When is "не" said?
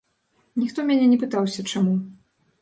1.11-1.19